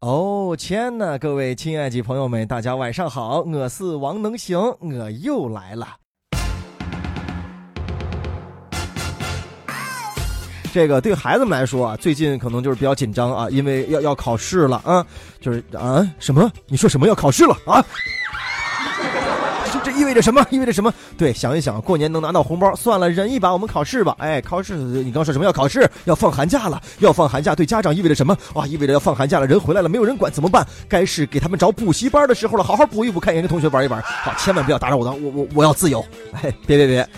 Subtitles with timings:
[0.00, 5.88] 哦天呐，各位亲爱的朋友们，大家晚上好，我是王能行，我又来了。
[10.70, 15.04] 这个对孩子们来说啊，最近可能就是比较紧张啊，因为要要考试了啊，
[15.40, 16.52] 就是啊什么？
[16.66, 17.82] 你说什么要考试了啊？
[19.96, 20.44] 意味着什么？
[20.50, 20.92] 意味着什么？
[21.16, 24.14] 对，想一想，过年能拿到红包，算了，忍一把，我们考试吧。
[24.18, 25.88] 哎，考试，你刚说什么要考试？
[26.04, 28.36] 要放寒假了，要放寒假，对家长意味着什么？
[28.54, 30.66] 哇，意味着要放寒假了，人回来了，没有人管怎么办？
[30.88, 34.00] 该是给他们找补习班的时候了，好好补一补，看人家同学玩一玩。
[34.02, 36.04] 好，千万不要打扰我的，我我我要自由。
[36.32, 37.08] 哎，别别别。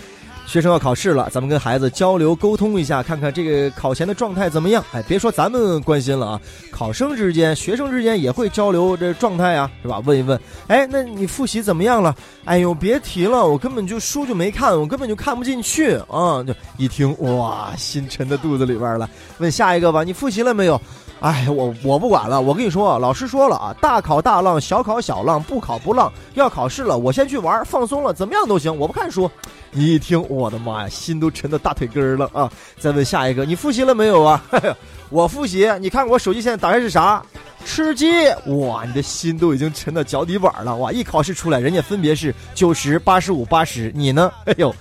[0.49, 4.83] 学生要考试了，咱们跟孩子交流沟通一下，看看这个考前的状态怎么样。
[4.91, 6.41] 哎，别说咱们关心了啊，
[6.71, 10.01] 考生之间、学生之间也会交流这状态啊，是吧？
[10.03, 12.15] 问一问，哎，那你复习怎么样了？
[12.45, 16.41] 哎呦，别提了，我根本就书就没看，我根本就看不进去啊！
[16.41, 19.07] 就一听，哇，心沉到肚子里边了。
[19.37, 20.81] 问下一个吧，你复习了没有？
[21.21, 26.11] 哎，我我不管了，我跟你说，老师说了啊，大考大浪，小考小浪，不考不浪。
[26.35, 29.29] 要考试了，我先去玩，放松了，怎么样都行，我不看书。
[29.71, 32.49] 你一听，我的妈呀，心都沉到大腿根儿了啊！
[32.79, 34.41] 再问下一个，你复习了没有啊？
[35.09, 37.21] 我复习，你看我手机现在打开是啥？
[37.65, 38.07] 吃鸡！
[38.45, 40.89] 哇，你的心都已经沉到脚底板了哇！
[40.89, 44.31] 一考试出来，人家分别是九十八十五八十，你呢？
[44.45, 44.73] 哎呦，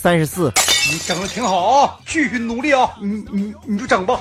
[0.00, 0.52] 三十四。
[0.90, 2.88] 你整的挺好啊，继续努力啊！
[3.02, 4.20] 你你你就整吧。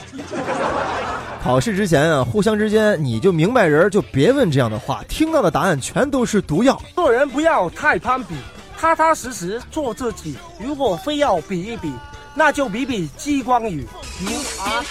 [1.42, 6.81] 考试之前啊，互相之间你就明白人就别问这样的话，听到的答案全都是毒药。
[6.95, 8.36] 做人不要太攀比。
[8.80, 10.36] 踏踏实实做自己。
[10.59, 11.91] 如果非要比一比，
[12.36, 13.88] 那就比比激光雨。
[14.19, 14.84] You are,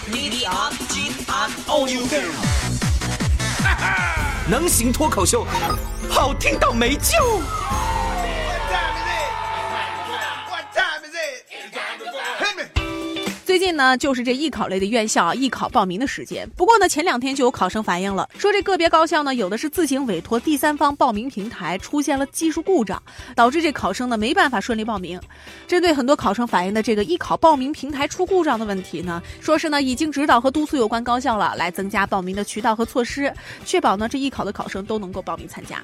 [4.51, 5.47] 能行脱口秀，
[6.09, 7.41] 好听到没救。
[13.57, 16.47] 最近呢，就是这艺考类的院校艺考报名的时间。
[16.59, 23.03] 不过呢，前两天就有考生反映了，说这个别高校呢，有的是自行委托第三方报名平台出现了技术故障，
[23.35, 25.19] 导致这考生呢没办法顺利报名。
[25.67, 33.33] 针对很多考生反映的这个艺考报名平台出故障的问题呢，说是呢已经指导和督促有关高校了，来增加报名的渠道和措施，
[33.65, 35.83] 确保呢这艺考的考生都能够报名参加。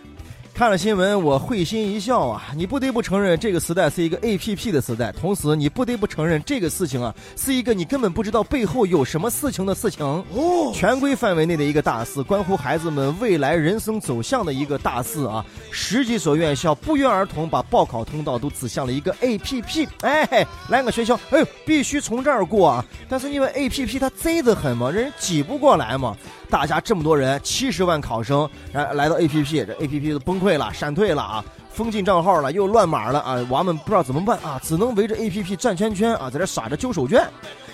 [0.63, 2.45] 看了新闻，我会心一笑啊！
[2.55, 10.07] 你不得不承认，这个时代是一个 A P P 的时代，同时你不得不承认，这个事情啊，是一个你根本不知道背后有什么事情的事情。
[10.07, 15.45] 哦，全规范围内的一个大事，关乎孩子们未来人生走向的一个大事啊！
[15.73, 19.89] 十几所院校不约而同把报考通道都指向了一个 A P P。
[20.03, 22.85] 哎，来个学校，哎呦，必须从这儿过啊！
[23.09, 26.17] 但是因为 A P P 它贼得很嘛，人挤不过来嘛。
[26.53, 31.43] 大家这么多人，七十万考生来来到 A P P，这 A P P 都崩溃了，闪退了啊，
[31.73, 37.25] 封禁账号了，又乱码了啊，娃们不知道怎么办啊，只能围着 A P P 转圈圈啊，在这耍着揪手绢。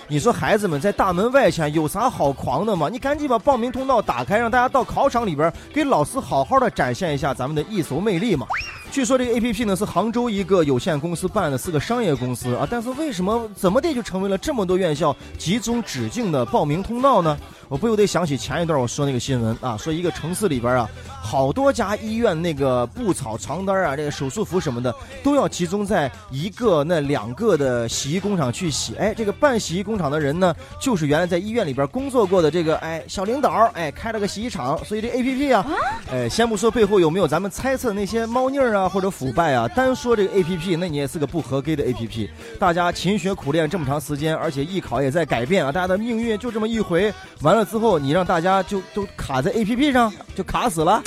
[0.07, 2.87] 你说孩子们在大门外前有啥好狂的吗？
[2.89, 8.47] 你赶紧把报名通道打开，让大家到考场里边给老师好好的展现一下咱们的艺术魅力嘛。
[8.89, 17.37] 据说这个 A P P 呢是杭州一个有限公司办的，是个商业公司啊，但是为什么怎么的就成为了这么多院校集中指定的报名通道呢？
[17.69, 20.89] 我不由得想起前一段我说那个新闻啊，说一个城市里边啊，
[21.21, 24.93] 好多家医院那个布草床单啊，这个手术服什么的，
[25.23, 28.95] 都要集中在一个那两个的洗衣工厂去洗。
[28.95, 34.83] 哎，这个办洗衣工厂的人呢，就是原来在医院里边工作过的这个哎小领导，哎开了个洗衣厂。
[34.83, 35.63] 所以这 A P P 啊，
[36.11, 42.31] 哎，先不说背后有没有咱们猜测那些猫腻啊或者腐败啊，单说这个 A P P，那你也是个不合格的 A P P。
[42.57, 47.58] 大家勤学苦练这么长时间，而且艺考也在改变啊，大家的命运就这么一回，完了。
[47.65, 51.01] 之后，你让大家就都卡在 A P P 上，就卡死了。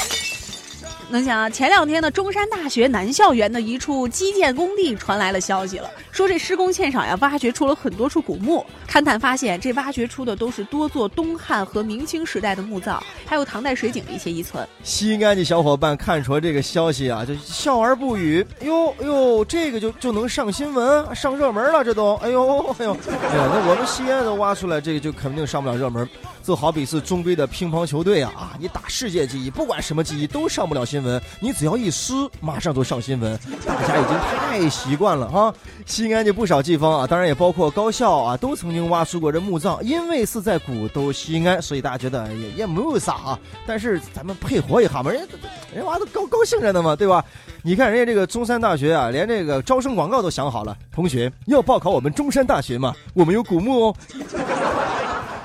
[1.12, 8.64] 能想啊，前两天呢，中山大学南校园的一处基建工地传来了消息了，说这施工现场呀，挖掘出了很多处古墓。
[8.88, 14.66] 勘探发现，这挖掘出的都是多座东汉和明清时代的墓葬，还有唐代水井的一些遗存。
[14.82, 18.46] 西安的小伙伴看出了这个消息啊，就笑而不语。
[18.62, 22.14] 哟哟，这个就就能上新闻、上热门了，这都。
[22.22, 26.08] 哎呦哎呦哎呦，那我们西安都挖出来，这个就肯定上不了热门。
[26.42, 31.01] 就好比是中规的乒乓球队啊啊，你打世界级，不管什么级都上不了新。
[31.40, 35.54] 你只要一撕，马上就上新闻， 大家已经太习惯了哈。
[35.87, 43.38] 西安的不少地方啊，当然也包括高校啊，都曾经挖出过这墓葬，因为是在古都西安，所以大家觉得也也没有啥啊。
[43.66, 45.28] 但是咱们配合一下嘛，人
[45.75, 47.25] 人娃都高高兴着呢嘛，对吧？
[47.64, 52.94] 你看人家这个中山大学啊，连这个招生广告都想好了，同学要报考我们中山大学吗？
[53.14, 53.96] 我们有古墓哦。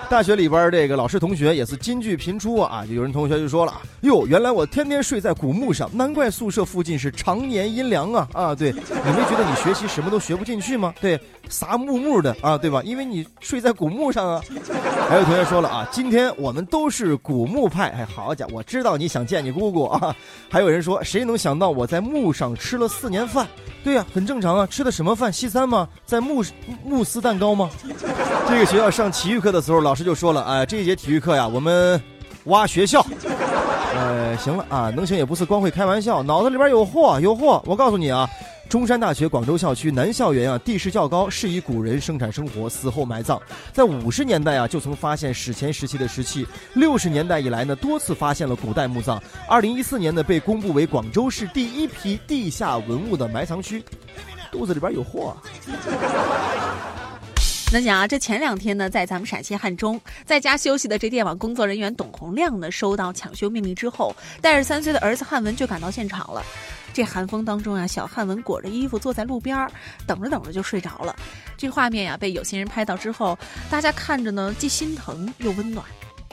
[0.09, 10.93] 大学里边这个老师同学也是金句频出啊，有人同学就说了：“哟，原来我天天睡在古墓上，难怪宿舍附近是常年阴凉啊！”啊，对，你没觉得你学习什么都学不进去吗？
[11.01, 11.19] 对，
[11.49, 12.81] 啥木木的啊，对吧？
[12.85, 14.41] 因为你睡在古墓上啊。
[15.09, 17.89] 还有同学说了啊，今天我们都是古墓派。
[17.89, 20.15] 哎，好家伙，我知道你想见你姑姑啊。
[20.49, 23.45] 还有人说，谁能想到我在墓上吃了四年饭？
[23.83, 25.31] 对呀，很正常啊，吃的什么饭？
[25.31, 25.87] 西餐吗？
[26.05, 26.43] 在慕
[26.83, 27.69] 慕斯蛋糕吗？
[28.49, 31.99] 这个学校上体育课的时候，老师就说了，哎，这一节体育课呀，我们
[32.43, 33.03] 挖学校。
[33.95, 37.59] 呃，行了啊，能行也不是光会开玩笑，脑子里边有货，有货。
[37.65, 38.29] 我告诉你啊。
[38.69, 43.41] 中山大学广州校区南校园啊，地势较高，适宜古人生产生活，死后埋葬。
[43.71, 49.23] 在五十年代啊，就曾发现史前时期的石器；六十年代以来呢，多次发现了古代墓葬。
[49.47, 53.81] 二零一四年呢，被公布为广州市第一批地下文物的埋藏区。
[54.51, 55.35] 肚子里边有货。
[57.69, 66.41] 那讲啊，这前两天呢，在咱们陕西汉中，在家休息的这电网工作人员董洪亮呢，收到抢修命令之后，带着三岁的儿子汉文就赶到现场了。
[66.93, 69.69] 这寒风当中啊，小汉文裹着衣服坐在路边
[70.07, 71.13] 等着等着就睡着了。
[71.57, 73.37] 这画面呀，被有心人拍到之后，
[73.69, 75.85] 大家看着呢，既心疼又温暖。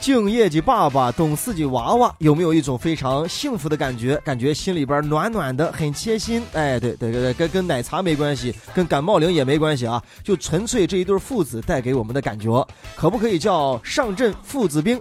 [0.04, 4.20] 敬业的爸爸，懂事的娃娃，有没有一种非常幸福的感觉？
[4.22, 6.42] 感觉心里边暖暖的，很贴心。
[6.52, 15.00] 哎，对对对对，跟跟奶茶没关系，跟感冒灵也没关系啊，就纯粹这一对父子带给我们的感觉，可不可以叫上阵父子兵？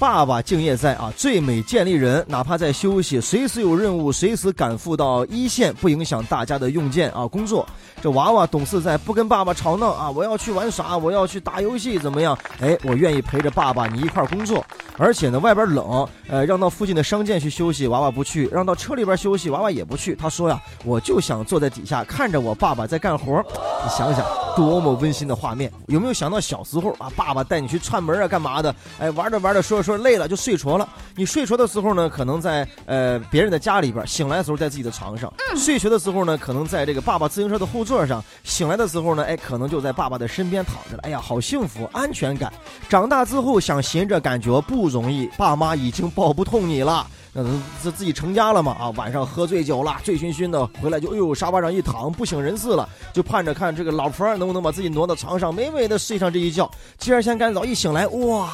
[0.00, 7.68] 爸爸敬业在啊，最美建立人，哪怕在休息，随时有任务，随时赶赴到一线，不影响大家的用剑啊工作。
[8.00, 12.36] 这娃娃懂事在，不跟爸爸吵闹啊，我要去玩耍，我要去打游戏，怎么样？
[12.60, 14.64] 哎，我愿意陪着爸爸你一块工作。
[14.96, 20.14] 而且呢，外边冷，呃，让到附近的商店去休息，娃娃不去；让到车里边休息，娃娃也不去。
[20.14, 23.42] 他说呀，我就想坐在底下看着我爸爸在干活。
[23.82, 25.72] 你想想，多么温馨的画面！
[25.86, 28.74] 有没有想到小时候啊，爸爸带你去串门啊，干嘛的？
[28.98, 30.88] 哎，玩着玩着，说着说着累了就睡着了。
[31.16, 35.32] 你睡着的时候呢，可能在呃别人的家里边；醒来的时候在自己的床上。
[35.56, 41.02] 睡着的时候呢，可能在这个爸爸自行车的后座上；醒来的时候呢，哎，可能就在爸爸的身边躺着了。
[41.04, 42.52] 哎呀，好幸福，安全感。
[42.88, 47.06] 长大之后想寻着感觉不不容易，爸妈已经抱不痛你了。
[47.32, 47.44] 那
[47.80, 48.72] 自自己成家了嘛？
[48.80, 56.68] 啊，晚上喝醉酒了，醉醺醺的回来就哎呦沙发上一躺，不省人事了，就盼着看这个老婆能不能把自己挪到床上，美美的睡上这一觉。
[56.98, 58.50] 第二天干早一醒来，哇，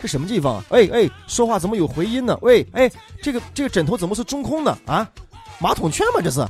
[0.00, 0.62] 这什么地方？
[0.70, 2.36] 哎哎，说话怎么有回音呢？
[2.40, 2.90] 喂，哎，
[3.22, 5.06] 这个这个枕头怎么是中空的啊？
[5.60, 6.20] 马桶圈吗？
[6.20, 6.40] 这是？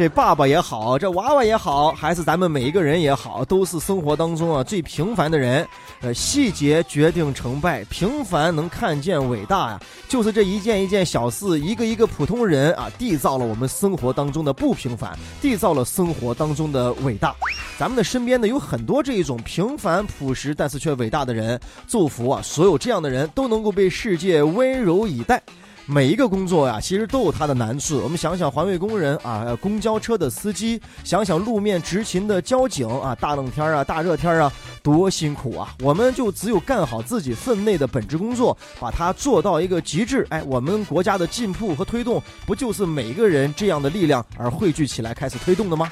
[0.00, 5.68] 这爸爸也好，这娃娃也好，还是咱们每一个人也好，都是生活当中啊最平凡的人。
[6.00, 9.78] 呃，细节决定成败，平凡能看见伟大呀。
[10.08, 17.36] 就是这一件一件小事，一个一个普通人啊，缔造了我们生活当中的不平凡，缔造了生活当中的伟大。
[17.78, 21.60] 咱们的身边呢有很多这一种平凡朴实，但是却伟大的人。
[21.86, 25.42] 祝福啊，所有这样的人都能够被世界温柔以待。
[25.86, 27.98] 每一个工作呀，其实都有它的难处。
[27.98, 35.74] 我们想想环卫工人啊，公交车的司机，想想路面执勤的交警啊，大冷天啊，大热天啊，多辛苦啊！
[35.80, 40.24] 我们就只有干好自己分内的本职工作，把它做到一个极致。
[40.30, 45.90] 哎，我们国家的进步和推动，不就是每个人这样的力量而汇聚起来开始推动的吗？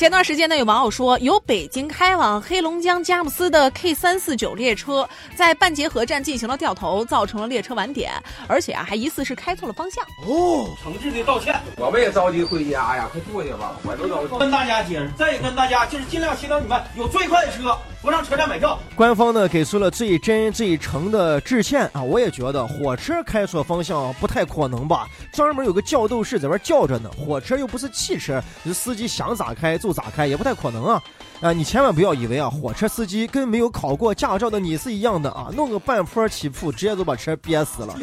[0.00, 5.06] 前段时间呢，有网友说，由北京开往黑龙江佳木斯的 K 三四九列车
[5.36, 8.10] 在半截河站进行了掉头，造成了列车晚点，
[8.48, 10.02] 而且啊，还疑似是开错了方向。
[10.26, 14.38] 哦，诚挚的道歉，我们也着急回家呀，快坐下吧，我都着急。
[14.38, 18.78] 跟大家解释，再跟大家就是尽量协调你们有最快的车，不上车站买票。
[18.96, 29.90] 官方呢给出了最真最诚的致歉啊，我也觉得火车开错方向不太可能吧，专门有个叫斗士在那叫着呢，火车又不是汽车，这司机想咋开就。
[30.00, 31.02] 咋开也不太可能啊！
[31.40, 37.94] 啊，你千万不要以为啊，火车司机跟没有考过驾照的你是一样的啊，弄个半坡起步，直接就把车憋死了。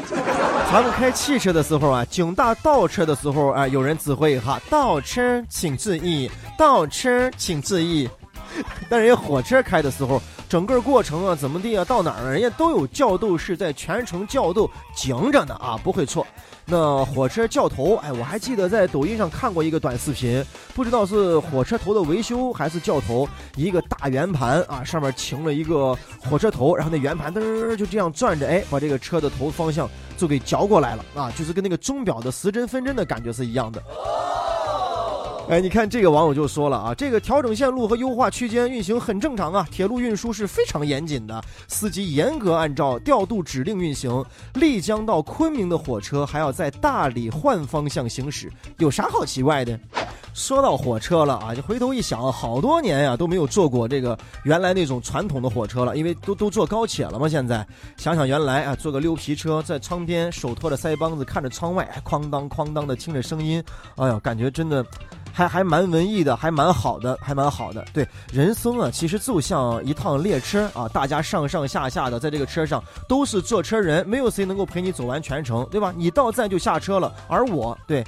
[0.71, 8.07] 咱们开汽车的时候啊，警大倒车的时候啊，有人指挥一下倒车请注意，倒车请注意。
[8.89, 16.25] 但人家火车开的时候，整个过程啊，怎么地啊，到哪儿人家都有教斗室在全程教斗，警着呢啊，不会错。
[16.69, 20.43] 那火车教头，哎，我还记得在抖音上看过一个短视频，
[20.75, 25.97] 不知道是火车头的维修还是教头，一个大圆盘啊，上面停了一个
[26.29, 33.81] 火车头，然后那圆盘噔就这样转着，哎，把这个车的头方向就给嚼过来了啊，就是跟那个钟表的时针分针的感觉是一样的。
[35.49, 44.23] 哎，你看这个网友就说了啊，这个调整线路和优化区间运行很正常啊，铁路运输是非常严谨的，司机严格按照调度指令运行。
[44.55, 49.79] 丽江到昆明的火车还要在大理换方向行驶，有啥好奇怪的？
[50.33, 57.29] 说到火车了啊，就回头一想，好多年呀都没有坐过这个原来那种传统的火车了，因为都都坐高铁了嘛。
[57.29, 63.63] 现在想想原来啊，坐个溜皮车，在窗边手托着腮帮子看着窗外，哐当哐当的听着声音，
[63.95, 64.85] 哎呀，感觉真的。
[65.37, 67.85] 还还蛮文艺的，还蛮好的，还蛮好的。
[67.93, 75.93] 对，人生啊，其实就像一趟列车啊，大家上上下下的在这个车上都是坐车人，没有谁能够陪你走完全程，对吧？
[75.95, 78.03] 你到站就下车了，而我对。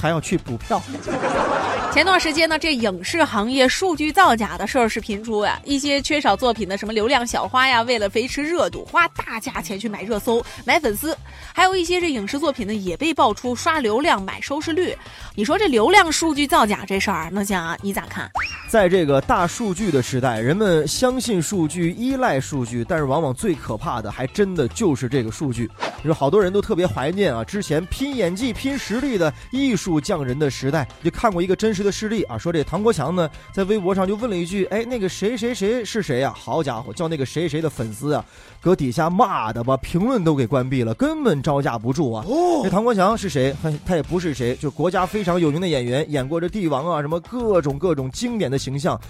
[0.00, 0.82] 还要去补票。
[1.92, 5.60] 前段时间呢，这影视行业数据造假的事儿是频出啊。
[5.64, 11.12] 一些缺少作品的什么流量小花呀，为了维持热度，花大价钱去买热搜、买粉丝；
[11.52, 14.96] 还有一些这影视作品呢，也被爆出刷流量、买收视率。
[15.34, 18.30] 你说这流量数据造假这事儿，那讲你咋看？
[18.68, 25.68] 在这个大数据的时代，人们相信数据、依赖数据，但是往往最可怕的，还真的就是这个数据。
[26.02, 30.86] 你说好多人都特别怀念啊，之前拼演技、拼实力的艺术匠人的时代。
[31.02, 38.22] 就看过一个真实的事例啊，说这唐国强呢，在微博上就问了一句：“哎，那个谁谁谁是谁呀？”好家伙，叫那个谁谁的粉丝啊，
[38.60, 42.22] 搁底下骂的把评论都给关闭了，根本招架不住啊。
[42.28, 43.56] 哦，这唐国强是谁？
[43.62, 49.00] 他他也不是谁，就国家非常有名的演员，演过这帝王啊，什么各种各种经典的形象。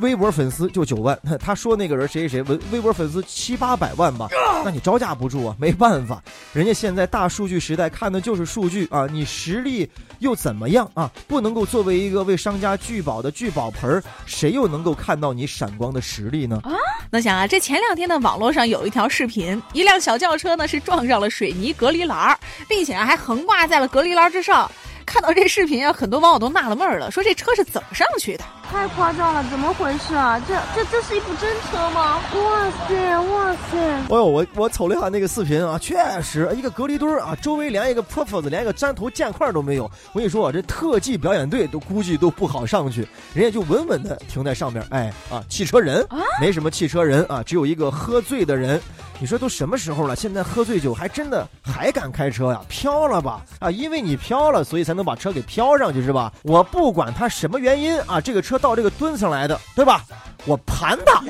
[0.00, 4.28] 微博粉丝就九万，他说那个人谁谁谁，微微博粉丝七八百万吧，
[4.64, 6.22] 那你招架不住啊，没办法。
[6.52, 9.88] 人家现在大数据时代看的就是数据啊，你实力
[10.20, 11.10] 又怎么样啊？
[11.26, 16.60] 不能够作为一个为商家聚宝的聚宝盆儿，谁又能够看到你闪光的实力呢？
[16.62, 16.72] 啊，
[17.10, 24.70] 那想啊，这前两天的网络上有一条视频，一辆小轿车呢是撞上了水泥隔离栏，并且啊还横挂在了隔离栏之上。
[25.04, 28.44] 看到这视频啊，很多网友都纳了闷儿了，说这车是怎么上去的？
[28.70, 30.40] 太夸张了，怎么回事啊？
[30.46, 32.20] 这这这是一部真车吗？
[32.34, 33.78] 哇塞哇塞！
[33.78, 39.84] 哎呦，我我瞅了一下那个视频啊，确实一个隔离墩儿啊，周围连一个破破子，连一个砖头建块都没有。
[40.12, 44.84] 我跟你说啊，这特技表演队都估计都不好上去，人家就稳稳的停在上面。
[44.90, 46.06] 哎啊，汽车人
[46.40, 48.80] 没什么汽车人啊，只有一个喝醉的人。
[49.18, 52.60] 你说都什么时候了，现在喝醉酒还真的还敢开车呀？
[52.68, 53.70] 飘了吧啊！
[53.70, 56.30] 因为你飘了，所以才能把车给飘上去是吧？
[56.42, 60.04] 我不管他什么原因啊，这个车到这个墩上来的，对吧？
[60.44, 61.22] 我盘他。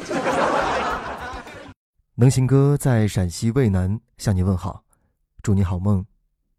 [2.17, 4.83] 能行哥在陕西渭南向你问好，
[5.41, 6.05] 祝你好梦，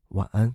[0.09, 0.53] 晚安。